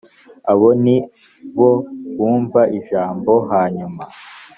[0.51, 0.97] abo ni
[1.57, 1.71] bo
[2.17, 4.03] bumva ijambo hanyuma